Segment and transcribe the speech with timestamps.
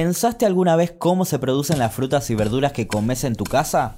[0.00, 3.96] ¿Pensaste alguna vez cómo se producen las frutas y verduras que comes en tu casa?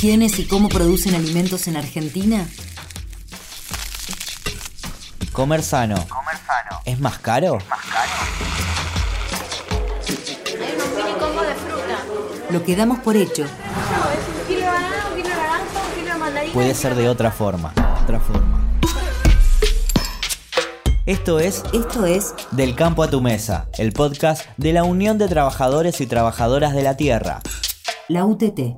[0.00, 2.48] ¿Quiénes y cómo producen alimentos en Argentina?
[5.32, 5.96] Comer sano.
[6.86, 7.58] ¿Es más caro?
[10.58, 11.98] Hay unos mini combos de fruta.
[12.48, 13.42] Lo que damos por hecho.
[13.42, 16.54] No, es un kilo de banana, un kilo de naranja, un kilo de mandarina.
[16.54, 17.74] Puede ser de otra forma.
[18.02, 18.51] Otra forma.
[21.04, 25.26] Esto es Esto es Del campo a tu mesa, el podcast de la Unión de
[25.26, 27.40] Trabajadores y Trabajadoras de la Tierra.
[28.06, 28.76] la UTT.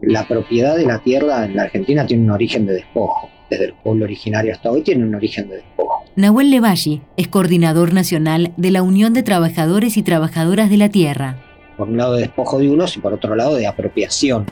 [0.00, 3.28] La propiedad de la tierra en la Argentina tiene un origen de despojo.
[3.50, 6.04] Desde el pueblo originario hasta hoy tiene un origen de despojo.
[6.16, 11.36] Nahuel Levalli es coordinador nacional de la Unión de Trabajadores y Trabajadoras de la Tierra.
[11.76, 14.46] Por un lado de despojo de unos y por otro lado de apropiación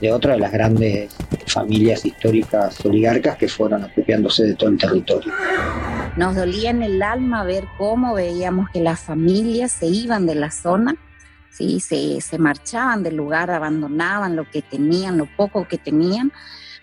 [0.00, 1.14] de otra de las grandes
[1.46, 5.32] familias históricas oligarcas que fueron apropiándose de todo el territorio.
[6.18, 10.50] Nos dolía en el alma ver cómo veíamos que las familias se iban de la
[10.50, 10.96] zona,
[11.48, 11.78] ¿sí?
[11.78, 16.32] se, se marchaban del lugar, abandonaban lo que tenían, lo poco que tenían,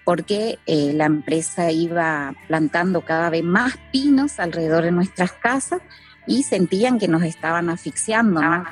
[0.06, 5.82] porque eh, la empresa iba plantando cada vez más pinos alrededor de nuestras casas
[6.26, 8.42] y sentían que nos estaban asfixiando.
[8.42, 8.64] ¿no?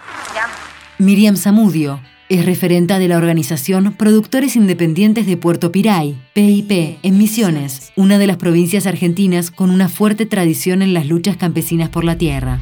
[0.98, 2.00] Miriam Zamudio
[2.34, 8.26] es referenta de la organización Productores Independientes de Puerto Piray, PIP, en Misiones, una de
[8.26, 12.60] las provincias argentinas con una fuerte tradición en las luchas campesinas por la tierra.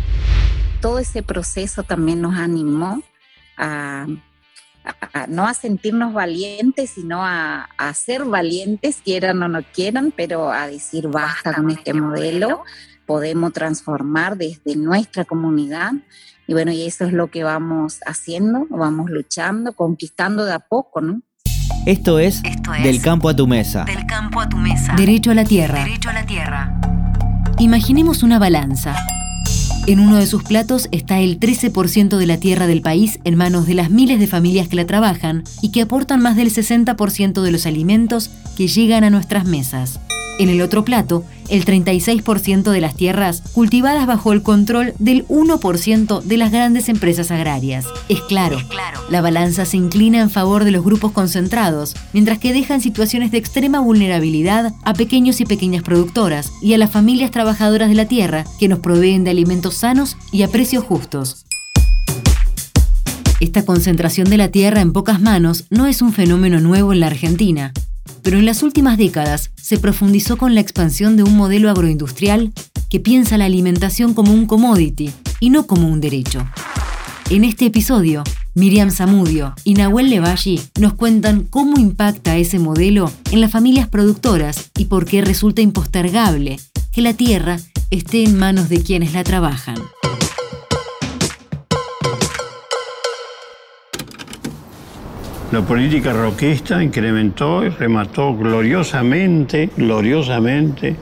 [0.81, 3.01] Todo ese proceso también nos animó
[3.55, 4.07] a,
[5.29, 10.67] no a sentirnos valientes, sino a, a ser valientes, quieran o no quieran, pero a
[10.67, 12.63] decir basta con este modelo,
[13.11, 15.91] podemos transformar desde nuestra comunidad.
[16.47, 21.01] Y bueno, y eso es lo que vamos haciendo, vamos luchando, conquistando de a poco,
[21.01, 21.21] ¿no?
[21.85, 23.83] Esto es, Esto es Del campo a tu mesa.
[23.83, 24.93] Del campo a tu mesa.
[24.95, 25.83] Derecho a la tierra.
[25.83, 26.79] Derecho a la tierra.
[27.59, 28.95] Imaginemos una balanza.
[29.87, 33.67] En uno de sus platos está el 13% de la tierra del país en manos
[33.67, 37.51] de las miles de familias que la trabajan y que aportan más del 60% de
[37.51, 39.99] los alimentos que llegan a nuestras mesas.
[40.41, 46.23] En el otro plato, el 36% de las tierras cultivadas bajo el control del 1%
[46.23, 47.85] de las grandes empresas agrarias.
[48.09, 48.57] Es claro,
[49.11, 53.29] la balanza se inclina en favor de los grupos concentrados, mientras que deja en situaciones
[53.29, 58.05] de extrema vulnerabilidad a pequeños y pequeñas productoras y a las familias trabajadoras de la
[58.05, 61.45] tierra que nos proveen de alimentos sanos y a precios justos.
[63.39, 67.07] Esta concentración de la tierra en pocas manos no es un fenómeno nuevo en la
[67.07, 67.73] Argentina,
[68.23, 72.51] pero en las últimas décadas se profundizó con la expansión de un modelo agroindustrial
[72.89, 76.45] que piensa la alimentación como un commodity y no como un derecho.
[77.29, 78.23] En este episodio,
[78.53, 84.71] Miriam Zamudio y Nahuel Levalli nos cuentan cómo impacta ese modelo en las familias productoras
[84.77, 86.59] y por qué resulta impostergable
[86.91, 87.57] que la tierra
[87.89, 89.75] esté en manos de quienes la trabajan.
[95.51, 100.95] La política roquista incrementó y remató gloriosamente, gloriosamente,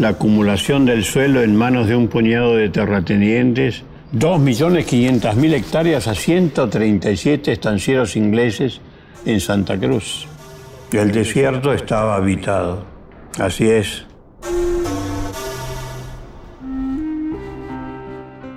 [0.00, 7.52] la acumulación del suelo en manos de un puñado de terratenientes, 2.500.000 hectáreas a 137
[7.52, 8.80] estancieros ingleses
[9.24, 10.26] en Santa Cruz.
[10.90, 12.84] El desierto estaba habitado.
[13.38, 14.04] Así es.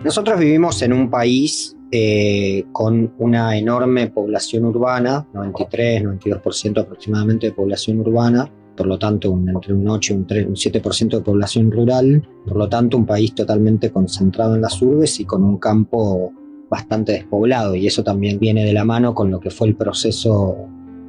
[0.03, 7.99] Nosotros vivimos en un país eh, con una enorme población urbana, 93-92% aproximadamente de población
[8.01, 11.71] urbana, por lo tanto un- entre un 8 y un, 3, un 7% de población
[11.71, 16.33] rural, por lo tanto un país totalmente concentrado en las urbes y con un campo
[16.69, 20.67] bastante despoblado y eso también viene de la mano con lo que fue el proceso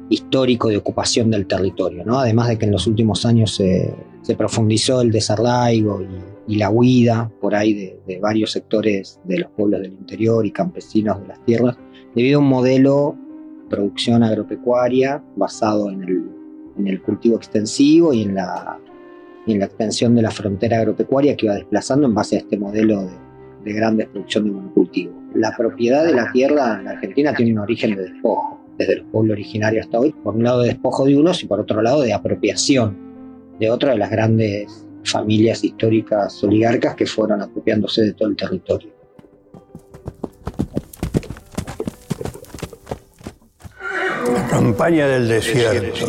[0.09, 2.19] histórico de ocupación del territorio, ¿no?
[2.19, 6.69] además de que en los últimos años se, se profundizó el desarraigo y, y la
[6.69, 11.27] huida por ahí de, de varios sectores de los pueblos del interior y campesinos de
[11.27, 11.77] las tierras,
[12.15, 13.15] debido a un modelo
[13.63, 16.23] de producción agropecuaria basado en el,
[16.77, 18.79] en el cultivo extensivo y en, la,
[19.45, 22.57] y en la extensión de la frontera agropecuaria que iba desplazando en base a este
[22.57, 23.11] modelo de,
[23.65, 25.13] de grandes producción de monocultivo.
[25.35, 29.05] La propiedad de la tierra en la Argentina tiene un origen de despojo, desde los
[29.11, 32.01] pueblos originarios hasta hoy, por un lado de despojo de unos y por otro lado
[32.01, 33.07] de apropiación
[33.59, 38.91] de otra de las grandes familias históricas oligarcas que fueron apropiándose de todo el territorio.
[44.33, 46.05] La campaña del desierto.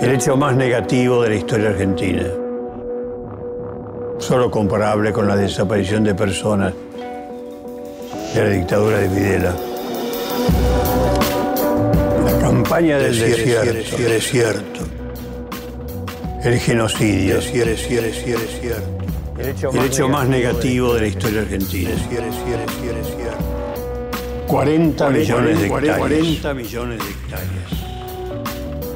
[0.00, 2.24] El hecho más negativo de la historia argentina.
[4.18, 6.72] Solo comparable con la desaparición de personas
[8.34, 9.75] de la dictadura de Videla.
[12.66, 13.96] La campaña del desierto.
[13.96, 14.80] desierto.
[16.42, 17.36] El genocidio.
[17.36, 17.78] desierto.
[19.38, 21.90] el hecho más negativo de la historia argentina.
[24.48, 25.98] 40 millones de hectáreas.
[26.00, 27.70] 40 millones de hectáreas.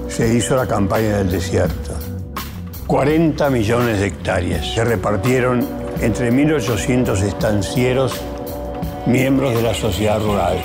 [0.09, 1.93] Se hizo la campaña del desierto.
[2.89, 4.75] 40 millones de hectáreas.
[4.75, 5.65] Se repartieron
[6.01, 8.21] entre 1.800 estancieros,
[9.07, 10.59] miembros de la sociedad rural.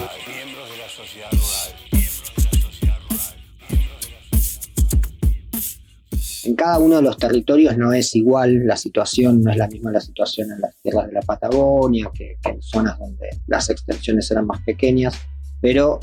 [6.66, 10.02] Cada uno de los territorios no es igual la situación, no es la misma la
[10.02, 14.64] situación en las tierras de la Patagonia que, en zonas donde las extensiones eran más
[14.64, 15.16] pequeñas,
[15.62, 16.00] pero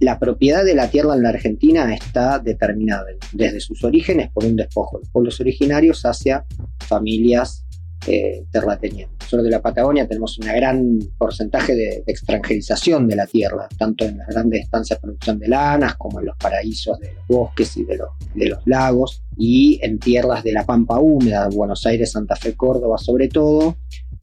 [0.00, 4.56] la propiedad de la tierra en la Argentina está determinada desde sus orígenes por un
[4.56, 6.44] despojo de los pueblos originarios hacia
[6.88, 7.64] familias
[8.08, 9.16] eh, terratenientes.
[9.20, 14.18] Nosotros de la Patagonia tenemos un gran porcentaje de, extranjerización de la tierra, tanto en
[14.18, 17.84] las grandes estancias de producción de lanas como en los paraísos de los bosques y
[17.84, 22.36] de los, de los lagos, y en tierras de la Pampa húmeda, Buenos Aires, Santa
[22.36, 23.76] Fe, Córdoba sobre todo.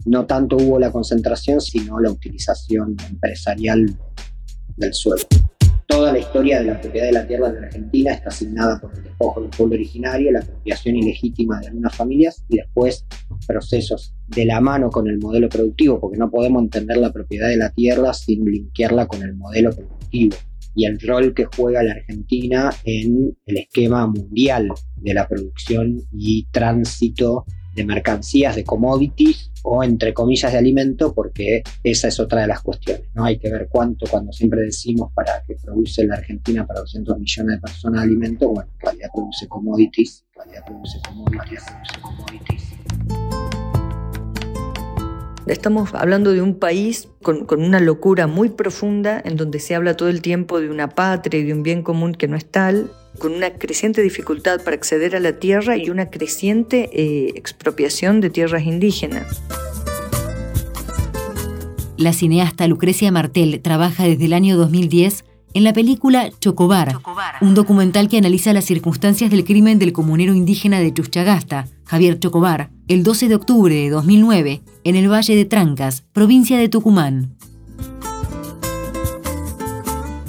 [0.06, 3.96] No tanto hubo la concentración, sino la utilización empresarial
[4.78, 5.22] del suelo
[5.92, 9.04] toda la historia de la propiedad de la tierra en Argentina está asignada por el
[9.04, 13.06] despojo del pueblo originario, la apropiación ilegítima de algunas familias y después
[13.46, 17.58] procesos de la mano con el modelo productivo, porque no podemos entender la propiedad de
[17.58, 20.38] la tierra sin linkearla con el modelo productivo
[20.76, 26.46] y el rol que juega la Argentina en el esquema mundial de la producción y
[26.52, 27.46] tránsito
[27.76, 32.62] de mercancías, de commodities o entre comillas de alimento, porque esa es otra de las
[32.62, 33.08] cuestiones.
[33.14, 33.24] ¿no?
[33.24, 37.56] Hay que ver cuánto, cuando siempre decimos para que produce la Argentina para 200 millones
[37.56, 42.71] de personas de alimento, bueno, en realidad produce commodities, en realidad produce commodities, produce commodities.
[45.52, 50.08] Estamos hablando de un país con, una locura muy profunda en donde se habla todo
[50.08, 52.90] el tiempo de una patria y de un bien común que no es tal,
[53.20, 58.30] con una creciente dificultad para acceder a la tierra y una creciente eh, expropiación de
[58.30, 59.42] tierras indígenas.
[61.98, 66.98] La cineasta Lucrecia Martel trabaja desde el año 2010 en la película Chocobar,
[67.42, 72.70] un documental que analiza las circunstancias del crimen del comunero indígena de Chuchagasta, Javier Chocobar,
[72.88, 77.36] el 12 de octubre de 2009, en el Valle de Trancas, provincia de Tucumán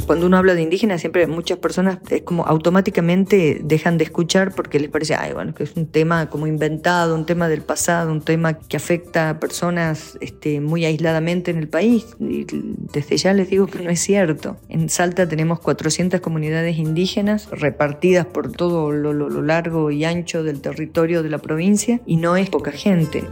[0.06, 4.78] cuando uno habla de indígenas, siempre muchas personas es como automáticamente dejan de escuchar porque
[4.78, 8.20] les parece, ay, bueno, que es un tema como inventado, un tema del pasado, un
[8.20, 12.06] tema que afecta a personas este, muy aisladamente en el país.
[12.20, 12.46] Y
[12.92, 14.56] desde ya les digo que no es cierto.
[14.68, 20.60] En Salta tenemos 400 comunidades indígenas repartidas por todo lo, lo largo y ancho del
[20.60, 23.24] territorio de la provincia y no es poca gente.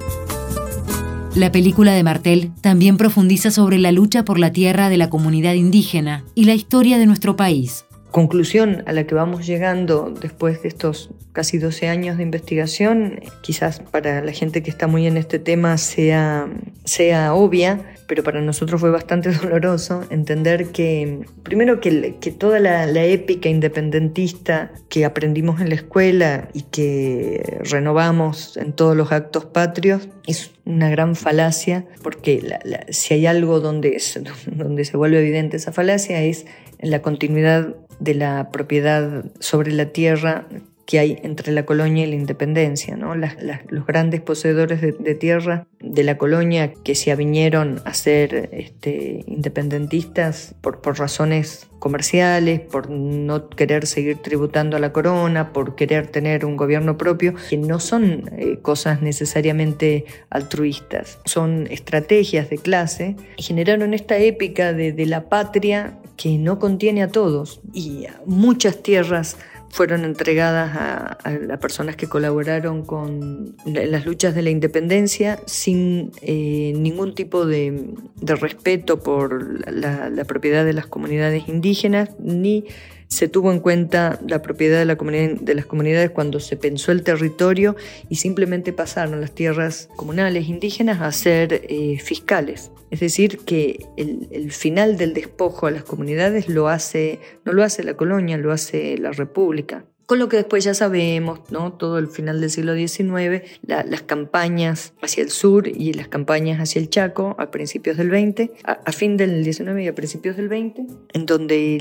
[1.35, 5.55] La película de Martel también profundiza sobre la lucha por la tierra de la comunidad
[5.55, 7.85] indígena y la historia de nuestro país.
[8.11, 13.79] Conclusión a la que vamos llegando después de estos casi 12 años de investigación, quizás
[13.79, 16.49] para la gente que está muy en este tema sea,
[16.85, 22.85] sea obvia, pero para nosotros fue bastante doloroso entender que, primero que, que toda la,
[22.87, 29.45] la, épica independentista que aprendimos en la escuela y que renovamos en todos los actos
[29.45, 32.59] patrios es una gran falacia, porque
[32.89, 34.03] si hay algo donde,
[34.47, 36.47] donde se vuelve evidente esa falacia es
[36.81, 40.47] la continuidad de la propiedad sobre la tierra
[40.91, 42.97] que hay entre la colonia y la independencia.
[42.97, 43.14] ¿no?
[43.14, 50.57] los grandes poseedores de, tierra de la colonia que se avinieron a ser este, independentistas
[50.61, 56.57] por, razones comerciales, por no querer seguir tributando a la corona, por querer tener un
[56.57, 64.19] gobierno propio, que no son eh, cosas necesariamente altruistas, son estrategias de clase, generaron esta
[64.19, 69.39] épica de la patria que no contiene a todos y muchas tierras
[69.71, 76.75] fueron entregadas a, a, personas que colaboraron con las luchas de la independencia sin eh,
[76.77, 82.67] ningún tipo de, respeto por la, propiedad de las comunidades indígenas ni
[83.09, 87.03] se tuvo en cuenta la propiedad de, la de las comunidades cuando se pensó el
[87.03, 87.77] territorio
[88.11, 92.71] y simplemente pasaron las tierras comunales indígenas a ser eh, fiscales.
[92.90, 97.62] Es decir, que el, el, final del despojo a las comunidades lo hace, no lo
[97.62, 101.73] hace la colonia, lo hace la república con lo que después ya sabemos, ¿no?
[101.75, 106.81] todo el final del siglo XIX, las campañas hacia el sur y las campañas hacia
[106.81, 110.81] el Chaco a principios del XX, a, fin del XIX y a principios del XX,
[111.12, 111.79] en donde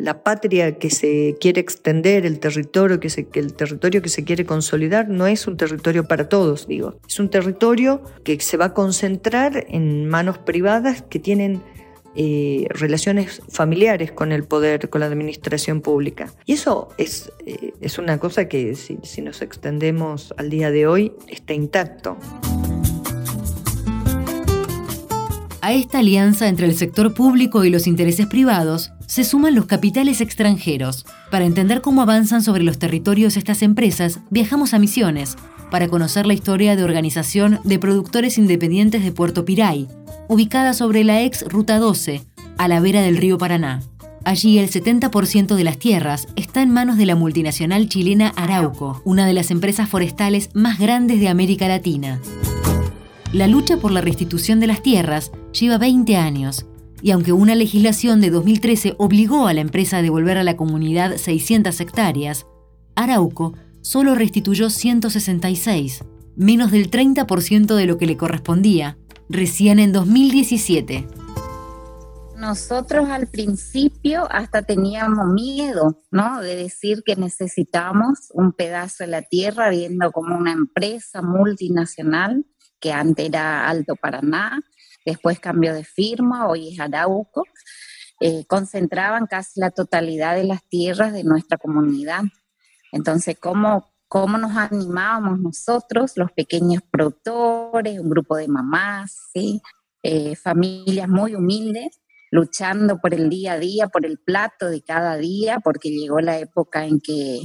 [0.00, 4.46] la, patria que se quiere extender, el territorio que, se, el territorio que se quiere
[4.46, 8.72] consolidar, no es un territorio para todos, digo, es un territorio que se va a
[8.72, 11.60] concentrar en manos privadas que tienen
[12.14, 16.32] relaciones familiares con el poder, con la administración pública.
[16.46, 20.86] Y eso es, eh, es una cosa que si, si nos extendemos al día de
[20.86, 22.16] hoy está intacto.
[25.62, 30.20] A esta alianza entre el sector público y los intereses privados se suman los capitales
[30.20, 31.04] extranjeros.
[31.32, 35.36] Para entender cómo avanzan sobre los territorios estas empresas, viajamos a Misiones
[35.68, 39.88] para conocer la historia de organización de productores independientes de Puerto Piray,
[40.28, 42.22] ubicada sobre la ex Ruta 12,
[42.56, 43.82] a la vera del río Paraná.
[44.24, 49.26] Allí el 70% de las tierras está en manos de la multinacional chilena Arauco, una
[49.26, 52.20] de las empresas forestales más grandes de América Latina.
[53.32, 56.66] La lucha por la restitución de las tierras lleva 20 años,
[57.02, 61.16] y aunque una legislación de 2013 obligó a la empresa a devolver a la comunidad
[61.16, 62.46] 600 hectáreas,
[62.94, 66.04] Arauco solo restituyó 166,
[66.36, 71.06] menos del 30% de lo que le correspondía, recién en 2017.
[72.36, 76.40] Nosotros al principio hasta teníamos miedo, ¿no?
[76.40, 82.46] De decir que necesitamos un pedazo de la tierra, viendo como una empresa multinacional
[82.80, 84.58] que antes era Alto Paraná,
[85.10, 87.44] después cambió de firma, hoy es Arauco,
[88.20, 92.22] eh, concentraban casi la totalidad de las tierras de nuestra comunidad.
[92.92, 99.30] Entonces, ¿cómo, ¿cómo nos animábamos nosotros, los pequeños productores, un grupo de mamás.
[100.02, 102.00] Eh, familias muy humildes,
[102.30, 106.38] luchando por el día a día, por el plato de cada día, porque llegó la
[106.38, 107.42] época en que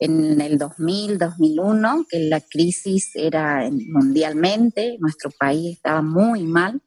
[0.00, 6.80] en el 2000, 2001, que la crisis era mundialmente, nuestro país estaba muy mal,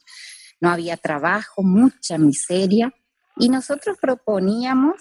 [0.62, 2.94] no había trabajo, mucha miseria,
[3.38, 4.96] y nosotros proponíamos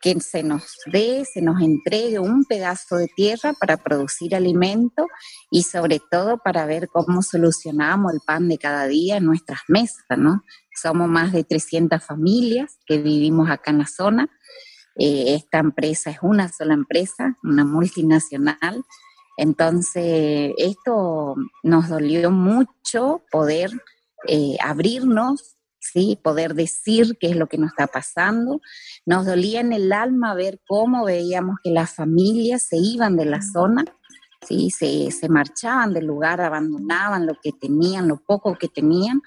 [0.00, 5.06] que se nos dé, se nos entregue un pedazo de tierra para producir alimento
[5.50, 10.04] y sobre todo para ver cómo solucionamos el pan de cada día en nuestras mesas,
[10.16, 10.44] ¿no?
[10.80, 14.30] Somos más de 300 familias que vivimos acá en la zona
[14.98, 18.84] eh, esta empresa es una sola empresa, una multinacional.
[19.36, 23.70] Entonces, esto nos dolió mucho poder
[24.26, 26.18] eh, abrirnos, ¿sí?
[26.22, 28.60] poder decir qué es lo que nos está pasando.
[29.06, 33.42] Nos dolía en el alma ver cómo veíamos que las familias se iban de la
[33.42, 33.84] zona
[34.46, 34.70] ¿sí?
[34.70, 39.22] se, marchaban del lugar, abandonaban lo que tenían, lo poco que tenían,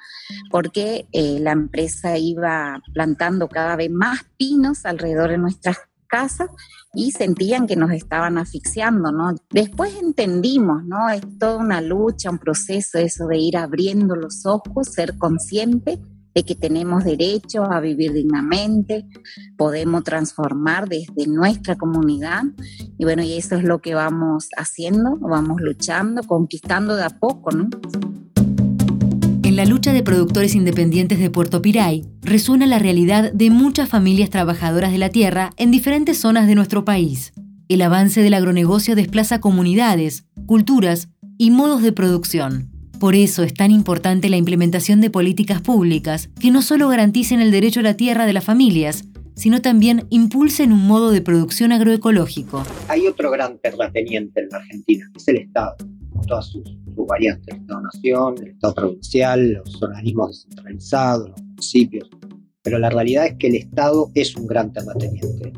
[0.49, 6.49] porque eh, la empresa iba plantando cada vez más pinos alrededor de nuestras casas
[6.93, 9.35] y sentían que nos estaban asfixiando, ¿no?
[9.49, 11.09] Después entendimos, ¿no?
[11.09, 15.99] Es toda una lucha, un proceso eso de ir abriendo los ojos, ser consciente
[16.33, 19.05] de que tenemos derecho a vivir dignamente,
[19.57, 22.43] podemos transformar desde nuestra comunidad
[22.97, 27.51] y bueno, y eso es lo que vamos haciendo, vamos luchando, conquistando de a poco,
[27.51, 27.69] ¿no?
[29.51, 34.29] En la lucha de productores independientes de Puerto Piray resuena la realidad de muchas familias
[34.29, 37.33] trabajadoras de la tierra en diferentes zonas de nuestro país.
[37.67, 42.71] El avance del agronegocio desplaza comunidades, culturas y modos de producción.
[42.97, 47.51] Por eso es tan importante la implementación de políticas públicas que no solo garanticen el
[47.51, 49.03] derecho a la tierra de las familias,
[49.35, 52.63] sino también impulsen un modo de producción agroecológico.
[52.87, 55.75] Hay otro gran terrateniente en la Argentina, que es el Estado,
[56.25, 62.09] todas sus, variantes, el Estado-Nación, el Estado provincial, los organismos descentralizados, los municipios.
[62.63, 65.53] Pero la realidad es que el Estado es un gran terrateniente.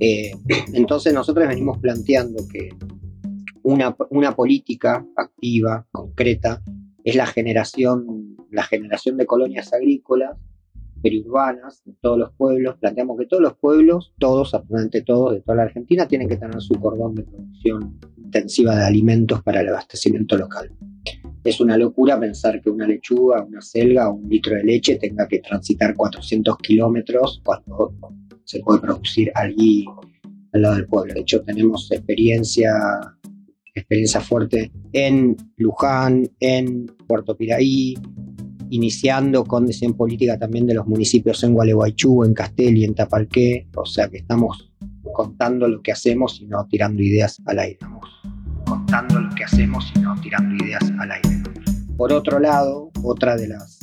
[0.00, 0.32] Eh,
[0.72, 2.70] entonces nosotros venimos planteando que
[3.62, 6.62] una, una política activa, concreta,
[7.04, 10.36] es la generación, la generación de colonias agrícolas
[11.04, 12.76] periurbanas en todos los pueblos.
[12.78, 16.60] Planteamos que todos los pueblos, todos, absolutamente todos de toda la Argentina, tienen que tener
[16.62, 18.00] su cordón de producción
[18.34, 20.70] intensiva de alimentos para el abastecimiento local.
[21.44, 25.28] Es una locura pensar que una lechuga, una selga o un litro de leche tenga
[25.28, 27.94] que transitar 400 kilómetros cuando
[28.44, 29.84] se puede producir allí
[30.52, 31.14] al lado del pueblo.
[31.14, 32.72] De hecho, tenemos experiencia
[33.74, 37.94] experiencia fuerte en Luján, en Puerto Piraí,
[38.70, 43.66] iniciando con decisión política también de los municipios en Gualeguaychú, en Castel y en Tapalqué,
[43.76, 44.72] o sea que estamos
[45.12, 47.78] contando lo que hacemos y no tirando ideas al aire.
[49.44, 51.42] Hacemos y no tirando ideas al aire.
[51.96, 53.78] Por otro lado, otra de las,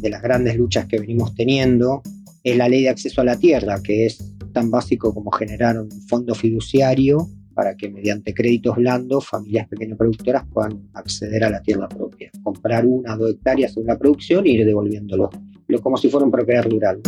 [0.00, 2.02] de las grandes luchas que venimos teniendo
[2.44, 4.18] es la ley de acceso a la tierra, que es
[4.52, 10.44] tan básico como generar un fondo fiduciario para que mediante créditos blandos familias pequeñas productoras
[10.52, 14.50] puedan acceder a la tierra propia, comprar una o dos hectáreas en la producción e
[14.50, 15.28] ir devolviéndolo,
[15.82, 17.00] como si fuera un propiedad rural.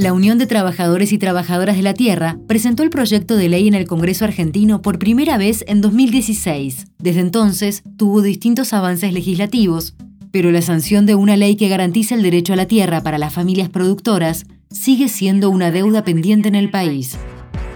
[0.00, 3.74] La Unión de Trabajadores y Trabajadoras de la Tierra presentó el proyecto de ley en
[3.74, 6.86] el Congreso argentino por primera vez en 2016.
[6.98, 9.94] Desde entonces tuvo distintos avances legislativos
[10.30, 13.34] Pero la sanción de una ley que garantiza el derecho a la tierra para las
[13.34, 17.18] familias productoras sigue siendo una deuda pendiente en el país.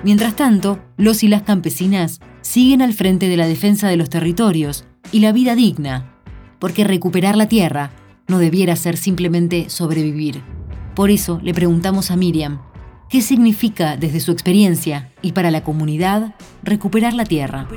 [0.02, 4.86] Mientras tanto, los y las campesinas siguen al frente de la defensa de los territorios
[5.12, 6.16] y la vida digna,
[6.58, 7.90] porque recuperar la tierra
[8.28, 10.53] no debiera ser simplemente sobrevivir.
[10.94, 12.60] Por eso le preguntamos a Miriam,
[13.10, 17.68] ¿qué significa desde su experiencia y para la comunidad recuperar la tierra?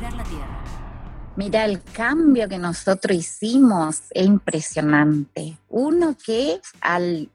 [1.35, 5.57] Mira, el cambio que nosotros hicimos es impresionante.
[5.67, 7.29] Uno que al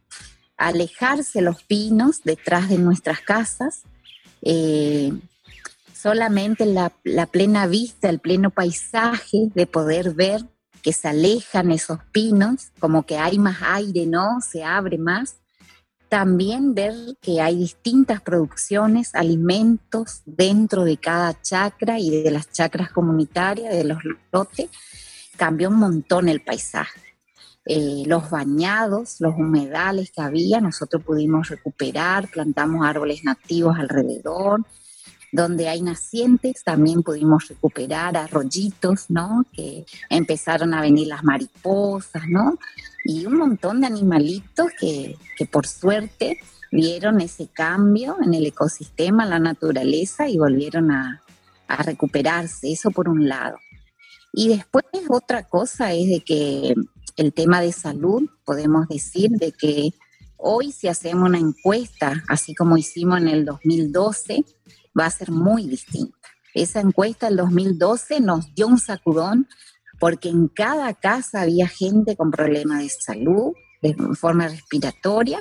[0.56, 3.82] alejarse los pinos detrás de nuestras casas,
[4.42, 5.12] eh,
[5.92, 10.44] solamente la, la, plena vista, el pleno paisaje de poder ver
[10.82, 14.40] que se alejan esos pinos, como que hay más aire, ¿no?
[14.40, 15.41] Se abre más.
[16.12, 16.92] También ver
[17.22, 23.84] que hay distintas producciones, alimentos dentro de cada chacra y de las chacras comunitarias, de
[23.84, 24.00] los
[24.30, 24.68] lotes,
[25.38, 27.00] cambió un montón el paisaje.
[27.64, 34.66] Eh, los bañados, los humedales que había, nosotros pudimos recuperar, plantamos árboles nativos alrededor,
[35.32, 39.44] donde hay nacientes también pudimos recuperar arroyitos, ¿no?
[39.52, 42.58] Que empezaron a venir las mariposas, ¿no?
[43.04, 46.38] Y un montón de animalitos que, que por suerte
[46.70, 51.22] vieron ese cambio en el ecosistema, la naturaleza y volvieron a,
[51.66, 53.56] a recuperarse, eso por un lado.
[54.34, 56.74] Y después otra cosa es de que
[57.16, 59.90] el tema de salud, podemos decir de que
[60.36, 64.44] hoy si hacemos una encuesta, así como hicimos en el 2012,
[64.98, 66.28] va a ser muy distinta.
[66.54, 69.48] Esa encuesta del 2012 nos dio un sacudón
[69.98, 75.40] porque en cada casa había gente con problemas de salud, de forma respiratoria,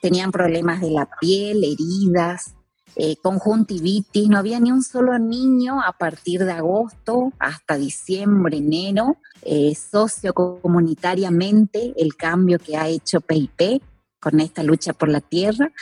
[0.00, 2.54] tenían problemas de la piel, heridas,
[2.96, 9.16] eh, conjuntivitis, no había ni un solo niño a partir de agosto hasta diciembre, enero,
[9.42, 13.82] eh, sociocomunitariamente el cambio que ha hecho PIP
[14.20, 15.72] con esta lucha por la tierra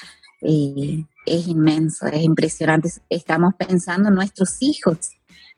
[0.41, 2.91] eh, es inmenso, es impresionante.
[3.09, 5.11] Estamos pensando en nuestros hijos,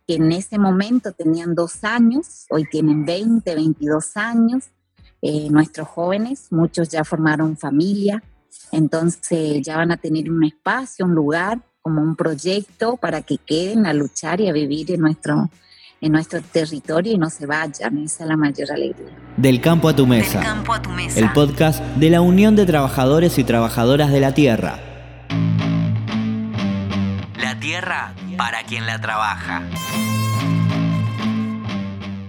[0.06, 4.64] que en ese momento tenían dos años, hoy tienen 20, 22 años.
[5.22, 8.22] Eh, nuestros jóvenes, muchos ya formaron familia,
[8.72, 13.86] entonces ya van a tener un espacio, un lugar, como un proyecto para que queden
[13.86, 15.50] a luchar y a vivir en nuestro,
[16.00, 17.98] en nuestro territorio y no se vayan.
[17.98, 19.16] Esa es la mayor alegría.
[19.36, 20.38] Del campo a tu mesa.
[20.38, 21.20] Del campo a tu mesa.
[21.20, 24.93] El podcast de la Unión de Trabajadores y Trabajadoras de la Tierra.
[28.36, 29.62] Para quien la trabaja.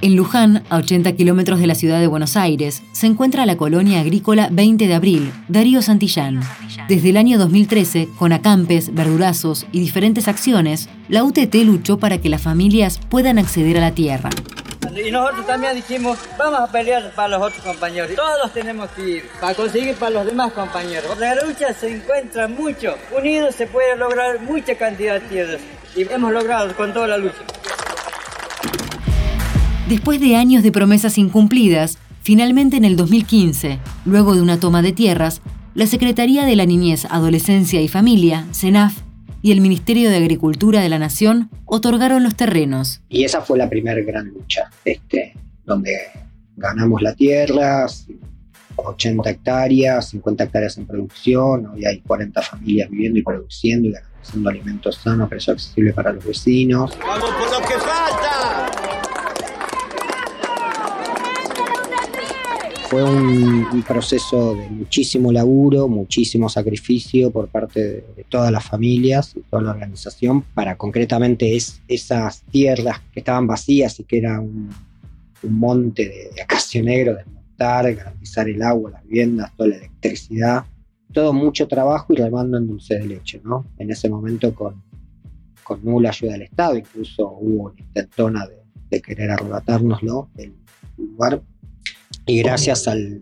[0.01, 3.99] En Luján, a 80 kilómetros de la ciudad de Buenos Aires, se encuentra la colonia
[3.99, 6.41] agrícola 20 de abril, Darío Santillán.
[6.87, 12.29] Desde el año 2013, con acampes, verdurazos y diferentes acciones, la UTT luchó para que
[12.29, 14.31] las familias puedan acceder a la tierra.
[14.95, 18.11] Y nosotros también dijimos, vamos a pelear para los otros compañeros.
[18.15, 21.17] Todos tenemos que ir para conseguir para los demás compañeros.
[21.19, 22.95] La lucha se encuentra mucho.
[23.15, 25.61] Unidos se puede lograr mucha cantidad de tierras.
[25.97, 27.35] Y hemos logrado con toda la lucha.
[29.89, 34.93] Después de años de promesas incumplidas, finalmente en el 2015, luego de una toma de
[34.93, 35.41] tierras,
[35.73, 39.04] la Secretaría de la Niñez, Adolescencia y Familia, CENAF,
[39.45, 43.01] y el Ministerio de Agricultura de la Nación otorgaron los terrenos.
[43.09, 45.91] Y esa fue la primera gran lucha, este, donde
[46.55, 47.85] ganamos la tierra,
[48.75, 54.49] 80 hectáreas, 50 hectáreas en producción, hoy hay 40 familias viviendo y produciendo y garantizando
[54.49, 56.97] alimentos sanos, precios accesibles para los vecinos.
[57.05, 57.75] ¡Vamos por lo que
[62.95, 68.63] Fue un, un, proceso de muchísimo laburo, muchísimo sacrificio por parte de, de, todas las
[68.63, 74.19] familias y toda la organización para concretamente es, esas tierras que estaban vacías y que
[74.19, 74.69] era un,
[75.43, 76.31] monte de,
[76.73, 80.63] de, negro, desmontar, garantizar el agua, las viviendas, toda la electricidad.
[81.11, 83.65] Todo mucho trabajo y remando en dulce de leche, ¿no?
[83.77, 84.81] En ese momento con,
[85.65, 90.53] con nula ayuda del Estado, incluso hubo una intentona de, de querer arrebatárnoslo del
[90.97, 91.41] lugar
[92.25, 93.21] y gracias al,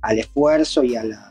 [0.00, 1.26] al esfuerzo y a la,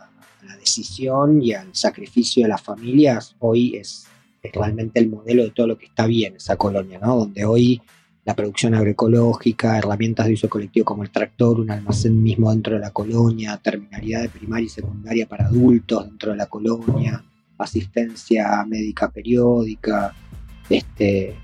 [0.60, 4.06] decisión y al sacrificio de las familias, hoy es,
[4.44, 7.16] es, realmente el modelo de todo lo que está bien esa colonia, ¿no?
[7.16, 7.82] Donde hoy
[8.26, 12.82] la producción agroecológica, herramientas de uso colectivo como el tractor, un almacén mismo dentro de
[12.82, 17.24] la colonia, terminalidad de primaria y secundaria para adultos dentro de la colonia,
[17.58, 20.14] asistencia médica periódica,
[20.70, 21.36] este,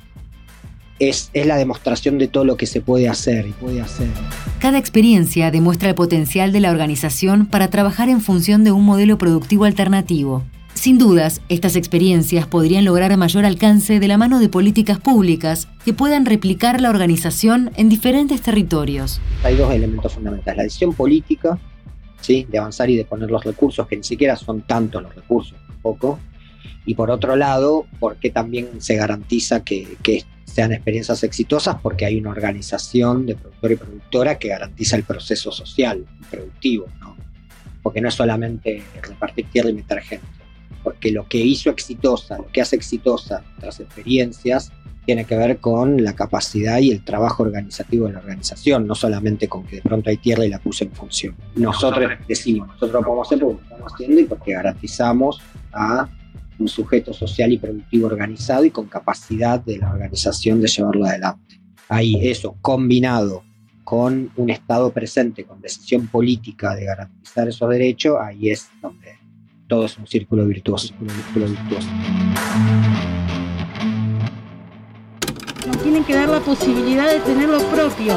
[1.00, 4.08] es, es, la demostración de todo lo que se puede hacer y puede hacer.
[4.60, 9.18] Cada experiencia demuestra el potencial de la organización para trabajar en función de un modelo
[9.18, 10.44] productivo alternativo.
[10.76, 15.94] Sin dudas, estas experiencias podrían lograr mayor alcance de la mano de políticas públicas que
[15.94, 19.22] puedan replicar la organización en diferentes territorios.
[19.44, 21.58] Hay dos elementos fundamentales, la decisión política,
[22.20, 22.46] ¿sí?
[22.50, 26.20] de avanzar y de poner los recursos, que ni siquiera son tantos los recursos, poco,
[26.86, 32.18] y por otro lado, porque también se garantiza que, que sean experiencias exitosas porque hay
[32.18, 37.16] una organización de productor y productora que garantiza el proceso social y productivo, ¿no?
[37.84, 40.26] porque no es solamente repartir tierra y meter gente,
[40.84, 44.72] porque lo que hizo exitosa, lo que hace exitosa otras experiencias,
[45.06, 49.48] tiene que ver con la capacidad y el trabajo organizativo de la organización, no solamente
[49.48, 51.36] con que de pronto hay tierra y la puse en función.
[51.56, 56.10] Nosotros decimos, nosotros lo podemos hacer porque lo estamos haciendo y porque garantizamos a
[56.60, 61.60] un sujeto social y productivo organizado y con capacidad de la organización de llevarlo adelante.
[61.90, 63.44] Ahí eso combinado
[63.84, 69.16] con un Estado presente, con decisión política de garantizar esos derechos, ahí es donde
[69.68, 70.94] todo es un círculo virtuoso.
[75.68, 78.14] Nos tienen que dar la posibilidad de tener lo propio.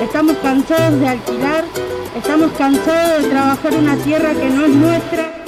[0.00, 1.64] Estamos cansados de alquilar,
[2.16, 5.45] estamos cansados de trabajar una tierra que no es nuestra.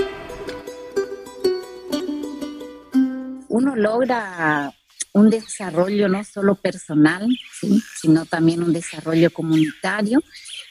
[3.79, 4.75] Logra
[5.15, 7.27] un desarrollo no solo personal,
[7.61, 7.83] ¿sí?
[8.01, 10.21] sino también un desarrollo comunitario.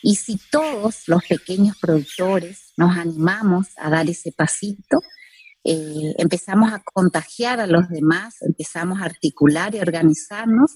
[0.01, 5.01] Y si todos los pequeños productores nos animamos a dar ese pasito,
[5.63, 10.71] eh, empezamos a contagiar a los demás, empezamos a articular y organizarnos,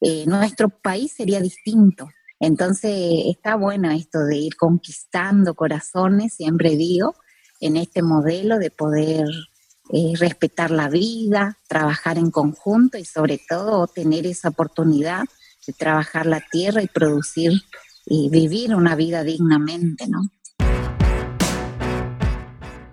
[0.00, 2.08] eh, nuestro país sería distinto.
[2.38, 2.92] Entonces
[3.26, 7.16] está bueno esto de ir conquistando corazones, siempre digo,
[7.60, 9.26] en este modelo de poder
[9.90, 15.24] eh, respetar la vida, trabajar en conjunto y sobre todo tener esa oportunidad
[15.66, 17.52] de trabajar la tierra y producir
[18.04, 20.20] y vivir una vida dignamente, ¿no?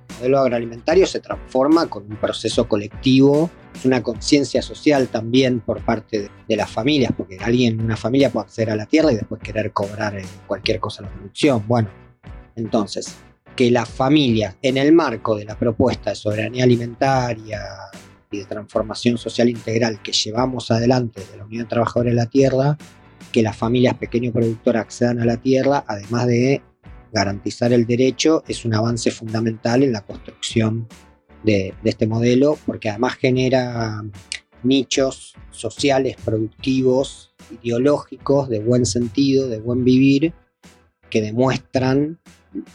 [0.08, 3.50] El modelo agroalimentario se transforma con un proceso colectivo,
[3.84, 8.46] una conciencia social también por parte de, de, las familias, porque alguien, una familia puede
[8.46, 11.64] acceder a la tierra y después querer cobrar cualquier cosa en la producción.
[11.68, 11.90] Bueno,
[12.56, 13.18] entonces,
[13.56, 17.62] que las familias, en el marco de la propuesta de soberanía alimentaria
[18.30, 22.26] y de transformación social integral que llevamos adelante de la Unión de Trabajadores de la
[22.26, 22.78] Tierra,
[23.32, 26.62] que las familias pequeño productoras accedan a la tierra, además de
[27.12, 30.88] garantizar el derecho, es un avance fundamental en la construcción
[31.44, 34.04] de, de este modelo, porque además genera
[34.64, 40.34] nichos sociales, productivos, ideológicos, de buen sentido, de buen vivir,
[41.10, 42.20] que demuestran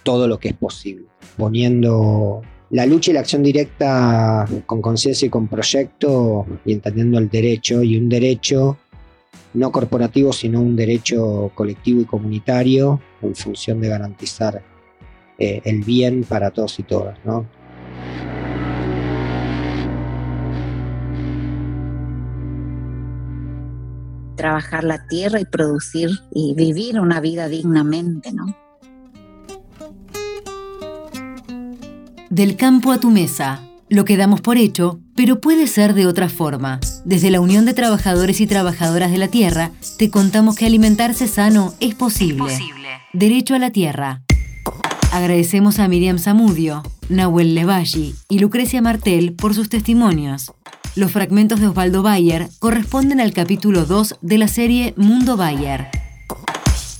[0.02, 5.30] todo lo que es posible, poniendo la lucha y la acción directa con conciencia y
[5.30, 8.78] con proyecto y entendiendo el derecho y un derecho
[9.54, 14.62] no corporativo sino un derecho colectivo y comunitario en función de garantizar
[15.38, 17.18] eh, el bien para todos y todas.
[17.24, 17.46] ¿no?
[24.40, 28.56] trabajar la tierra y producir y vivir una vida dignamente, ¿no?
[32.30, 33.60] Del campo a tu mesa.
[33.88, 36.78] Lo que damos por hecho, pero puede ser de otra forma.
[37.04, 41.74] Desde la Unión de Trabajadores y Trabajadoras de la Tierra, te contamos que alimentarse sano
[41.80, 42.44] es posible.
[42.44, 42.88] Es posible.
[43.12, 44.22] Derecho a la Tierra.
[45.10, 50.52] Agradecemos a Miriam Zamudio, Nahuel Levalli y Lucrecia Martel por sus testimonios.
[50.94, 55.88] Los fragmentos de Osvaldo Bayer corresponden al capítulo 2 de la serie Mundo Bayer.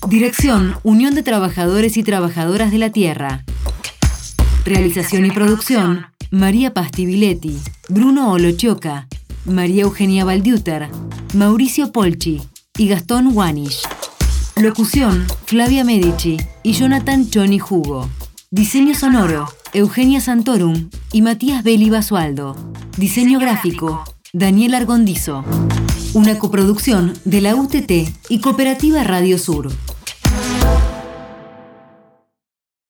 [0.09, 3.45] Dirección Unión de Trabajadores y Trabajadoras de la Tierra.
[4.65, 9.09] Realización y producción María Pastibiletti, Bruno Olochioca,
[9.47, 10.89] María Eugenia Valdiuter,
[11.35, 12.43] Mauricio Polchi
[12.77, 13.83] y Gastón Wanish.
[14.57, 18.09] Locución Flavia Medici y Jonathan Choni Jugo.
[18.51, 22.55] Diseño sonoro Eugenia Santorum y Matías Beli Basualdo.
[22.99, 25.43] Diseño gráfico, Daniel Argondizo.
[26.13, 27.91] Una coproducción de la UTT
[28.29, 29.71] y Cooperativa Radio Sur.